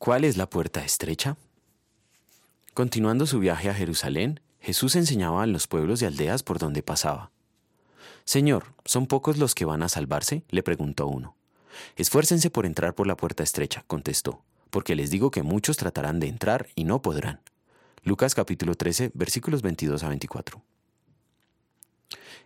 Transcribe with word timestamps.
¿Cuál 0.00 0.24
es 0.24 0.38
la 0.38 0.48
puerta 0.48 0.82
estrecha? 0.82 1.36
Continuando 2.72 3.26
su 3.26 3.38
viaje 3.38 3.68
a 3.68 3.74
Jerusalén, 3.74 4.40
Jesús 4.58 4.96
enseñaba 4.96 5.44
en 5.44 5.52
los 5.52 5.66
pueblos 5.66 6.00
y 6.00 6.06
aldeas 6.06 6.42
por 6.42 6.58
donde 6.58 6.82
pasaba. 6.82 7.30
Señor, 8.24 8.72
¿son 8.86 9.06
pocos 9.06 9.36
los 9.36 9.54
que 9.54 9.66
van 9.66 9.82
a 9.82 9.90
salvarse? 9.90 10.42
le 10.48 10.62
preguntó 10.62 11.06
uno. 11.06 11.36
Esfuércense 11.96 12.48
por 12.48 12.64
entrar 12.64 12.94
por 12.94 13.06
la 13.06 13.14
puerta 13.14 13.42
estrecha, 13.42 13.84
contestó, 13.88 14.42
porque 14.70 14.96
les 14.96 15.10
digo 15.10 15.30
que 15.30 15.42
muchos 15.42 15.76
tratarán 15.76 16.18
de 16.18 16.28
entrar 16.28 16.68
y 16.74 16.84
no 16.84 17.02
podrán. 17.02 17.42
Lucas 18.02 18.34
capítulo 18.34 18.76
13, 18.76 19.10
versículos 19.12 19.60
22 19.60 20.02
a 20.02 20.08
24. 20.08 20.62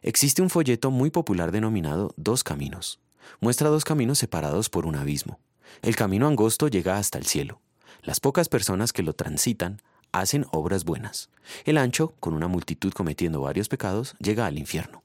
Existe 0.03 0.43
un 0.43 0.51
folleto 0.51 0.91
muy 0.91 1.11
popular 1.11 1.53
denominado 1.53 2.15
Dos 2.17 2.43
Caminos. 2.43 2.99
Muestra 3.39 3.69
dos 3.69 3.85
caminos 3.85 4.19
separados 4.19 4.69
por 4.69 4.87
un 4.87 4.97
abismo. 4.97 5.39
El 5.83 5.97
camino 5.97 6.27
angosto 6.27 6.69
llega 6.69 6.99
hasta 6.99 7.19
el 7.19 7.27
cielo. 7.27 7.61
Las 8.03 8.21
pocas 8.21 8.49
personas 8.49 8.93
que 8.93 9.03
lo 9.03 9.15
transitan 9.15 9.81
hacen 10.13 10.47
obras 10.53 10.85
buenas. 10.85 11.31
El 11.65 11.79
ancho, 11.79 12.15
con 12.21 12.35
una 12.35 12.49
multitud 12.49 12.93
cometiendo 12.93 13.41
varios 13.41 13.69
pecados, 13.69 14.15
llega 14.19 14.47
al 14.47 14.59
infierno. 14.59 15.03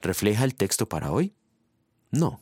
¿Refleja 0.00 0.44
el 0.44 0.54
texto 0.54 0.88
para 0.88 1.12
hoy? 1.12 1.32
No, 2.10 2.40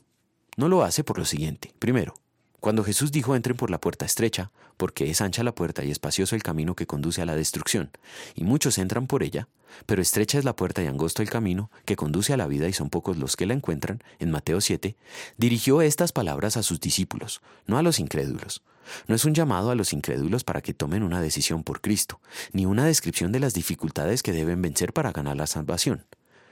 no 0.56 0.68
lo 0.68 0.82
hace 0.82 1.04
por 1.04 1.18
lo 1.18 1.24
siguiente. 1.24 1.72
Primero, 1.78 2.14
cuando 2.60 2.84
Jesús 2.84 3.10
dijo 3.10 3.34
entren 3.34 3.56
por 3.56 3.70
la 3.70 3.80
puerta 3.80 4.04
estrecha, 4.04 4.50
porque 4.76 5.10
es 5.10 5.20
ancha 5.20 5.42
la 5.42 5.54
puerta 5.54 5.84
y 5.84 5.90
espacioso 5.90 6.36
el 6.36 6.42
camino 6.42 6.74
que 6.74 6.86
conduce 6.86 7.22
a 7.22 7.26
la 7.26 7.34
destrucción, 7.34 7.90
y 8.34 8.44
muchos 8.44 8.78
entran 8.78 9.06
por 9.06 9.22
ella, 9.22 9.48
pero 9.86 10.02
estrecha 10.02 10.38
es 10.38 10.44
la 10.44 10.56
puerta 10.56 10.82
y 10.82 10.86
angosto 10.86 11.22
el 11.22 11.30
camino 11.30 11.70
que 11.84 11.96
conduce 11.96 12.32
a 12.32 12.36
la 12.36 12.46
vida 12.46 12.68
y 12.68 12.72
son 12.72 12.90
pocos 12.90 13.16
los 13.16 13.36
que 13.36 13.46
la 13.46 13.54
encuentran, 13.54 14.02
en 14.18 14.30
Mateo 14.30 14.60
7, 14.60 14.96
dirigió 15.36 15.82
estas 15.82 16.12
palabras 16.12 16.56
a 16.56 16.62
sus 16.62 16.80
discípulos, 16.80 17.40
no 17.66 17.78
a 17.78 17.82
los 17.82 17.98
incrédulos. 17.98 18.62
No 19.06 19.14
es 19.14 19.24
un 19.24 19.34
llamado 19.34 19.70
a 19.70 19.74
los 19.74 19.92
incrédulos 19.92 20.42
para 20.42 20.62
que 20.62 20.74
tomen 20.74 21.02
una 21.02 21.20
decisión 21.20 21.62
por 21.62 21.80
Cristo, 21.80 22.20
ni 22.52 22.66
una 22.66 22.84
descripción 22.84 23.30
de 23.30 23.40
las 23.40 23.54
dificultades 23.54 24.22
que 24.22 24.32
deben 24.32 24.60
vencer 24.62 24.92
para 24.92 25.12
ganar 25.12 25.36
la 25.36 25.46
salvación. 25.46 26.06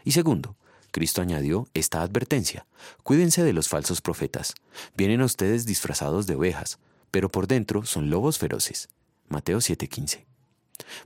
Y 0.05 0.13
segundo, 0.13 0.57
Cristo 0.91 1.23
añadió 1.23 1.69
esta 1.75 2.03
advertencia. 2.03 2.67
Cuídense 3.03 3.43
de 3.43 3.53
los 3.53 3.69
falsos 3.69 4.01
profetas. 4.01 4.55
Vienen 4.97 5.21
a 5.21 5.27
ustedes 5.27 5.67
disfrazados 5.67 6.27
de 6.27 6.37
ovejas, 6.37 6.79
pero 7.11 7.29
por 7.29 7.47
dentro 7.47 7.85
son 7.85 8.11
lobos 8.11 8.39
feroces. 8.39 8.89
Mateo 9.29 9.59
7:15. 9.61 10.27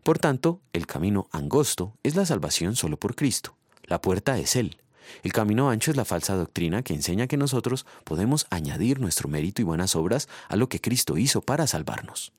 Por 0.02 0.18
tanto, 0.18 0.60
el 0.72 0.86
camino 0.86 1.28
angosto 1.32 1.96
es 2.02 2.14
la 2.14 2.26
salvación 2.26 2.76
solo 2.76 2.96
por 2.96 3.14
Cristo. 3.14 3.56
La 3.84 4.00
puerta 4.00 4.38
es 4.38 4.56
Él. 4.56 4.78
El 5.22 5.32
camino 5.32 5.68
ancho 5.70 5.90
es 5.90 5.96
la 5.96 6.04
falsa 6.04 6.36
doctrina 6.36 6.82
que 6.82 6.94
enseña 6.94 7.26
que 7.26 7.36
nosotros 7.36 7.86
podemos 8.04 8.46
añadir 8.50 9.00
nuestro 9.00 9.28
mérito 9.28 9.60
y 9.60 9.64
buenas 9.64 9.96
obras 9.96 10.28
a 10.48 10.56
lo 10.56 10.68
que 10.68 10.80
Cristo 10.80 11.18
hizo 11.18 11.42
para 11.42 11.66
salvarnos. 11.66 12.32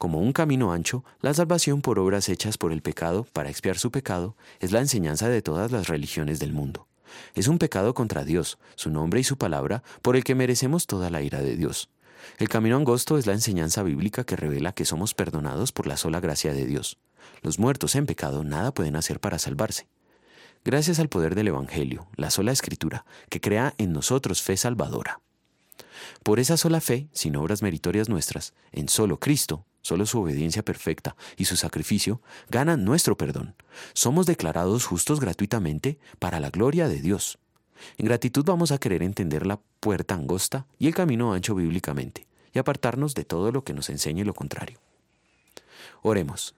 Como 0.00 0.18
un 0.18 0.32
camino 0.32 0.72
ancho, 0.72 1.04
la 1.20 1.34
salvación 1.34 1.82
por 1.82 1.98
obras 1.98 2.30
hechas 2.30 2.56
por 2.56 2.72
el 2.72 2.80
pecado 2.80 3.26
para 3.34 3.50
expiar 3.50 3.76
su 3.76 3.90
pecado 3.90 4.34
es 4.58 4.72
la 4.72 4.80
enseñanza 4.80 5.28
de 5.28 5.42
todas 5.42 5.72
las 5.72 5.88
religiones 5.88 6.38
del 6.38 6.54
mundo. 6.54 6.86
Es 7.34 7.48
un 7.48 7.58
pecado 7.58 7.92
contra 7.92 8.24
Dios, 8.24 8.58
su 8.76 8.88
nombre 8.88 9.20
y 9.20 9.24
su 9.24 9.36
palabra, 9.36 9.82
por 10.00 10.16
el 10.16 10.24
que 10.24 10.34
merecemos 10.34 10.86
toda 10.86 11.10
la 11.10 11.20
ira 11.20 11.42
de 11.42 11.54
Dios. 11.54 11.90
El 12.38 12.48
camino 12.48 12.78
angosto 12.78 13.18
es 13.18 13.26
la 13.26 13.34
enseñanza 13.34 13.82
bíblica 13.82 14.24
que 14.24 14.36
revela 14.36 14.72
que 14.72 14.86
somos 14.86 15.12
perdonados 15.12 15.70
por 15.70 15.86
la 15.86 15.98
sola 15.98 16.18
gracia 16.20 16.54
de 16.54 16.64
Dios. 16.64 16.96
Los 17.42 17.58
muertos 17.58 17.94
en 17.94 18.06
pecado 18.06 18.42
nada 18.42 18.72
pueden 18.72 18.96
hacer 18.96 19.20
para 19.20 19.38
salvarse. 19.38 19.86
Gracias 20.64 20.98
al 20.98 21.10
poder 21.10 21.34
del 21.34 21.48
Evangelio, 21.48 22.08
la 22.16 22.30
sola 22.30 22.52
escritura, 22.52 23.04
que 23.28 23.42
crea 23.42 23.74
en 23.76 23.92
nosotros 23.92 24.40
fe 24.40 24.56
salvadora. 24.56 25.20
Por 26.22 26.40
esa 26.40 26.56
sola 26.56 26.80
fe, 26.80 27.10
sin 27.12 27.36
obras 27.36 27.60
meritorias 27.60 28.08
nuestras, 28.08 28.54
en 28.72 28.88
solo 28.88 29.20
Cristo, 29.20 29.66
Solo 29.82 30.06
su 30.06 30.20
obediencia 30.20 30.62
perfecta 30.62 31.16
y 31.36 31.46
su 31.46 31.56
sacrificio 31.56 32.20
ganan 32.48 32.84
nuestro 32.84 33.16
perdón. 33.16 33.54
Somos 33.92 34.26
declarados 34.26 34.84
justos 34.84 35.20
gratuitamente 35.20 35.98
para 36.18 36.40
la 36.40 36.50
gloria 36.50 36.88
de 36.88 37.00
Dios. 37.00 37.38
En 37.96 38.06
gratitud 38.06 38.44
vamos 38.44 38.72
a 38.72 38.78
querer 38.78 39.02
entender 39.02 39.46
la 39.46 39.58
puerta 39.80 40.14
angosta 40.14 40.66
y 40.78 40.86
el 40.86 40.94
camino 40.94 41.32
ancho 41.32 41.54
bíblicamente 41.54 42.26
y 42.52 42.58
apartarnos 42.58 43.14
de 43.14 43.24
todo 43.24 43.52
lo 43.52 43.64
que 43.64 43.72
nos 43.72 43.88
enseñe 43.88 44.24
lo 44.24 44.34
contrario. 44.34 44.78
Oremos. 46.02 46.54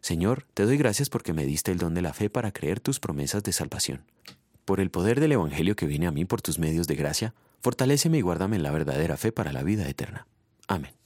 Señor, 0.00 0.46
te 0.54 0.64
doy 0.64 0.76
gracias 0.76 1.08
porque 1.08 1.32
me 1.32 1.46
diste 1.46 1.72
el 1.72 1.78
don 1.78 1.94
de 1.94 2.02
la 2.02 2.12
fe 2.12 2.28
para 2.28 2.52
creer 2.52 2.80
tus 2.80 3.00
promesas 3.00 3.42
de 3.42 3.52
salvación. 3.52 4.04
Por 4.64 4.80
el 4.80 4.90
poder 4.90 5.20
del 5.20 5.32
Evangelio 5.32 5.76
que 5.76 5.86
viene 5.86 6.06
a 6.06 6.12
mí 6.12 6.24
por 6.24 6.42
tus 6.42 6.58
medios 6.58 6.86
de 6.86 6.94
gracia, 6.94 7.34
fortaléceme 7.62 8.18
y 8.18 8.20
guárdame 8.20 8.56
en 8.56 8.62
la 8.62 8.70
verdadera 8.70 9.16
fe 9.16 9.32
para 9.32 9.52
la 9.52 9.62
vida 9.62 9.88
eterna. 9.88 10.26
Amén. 10.68 11.03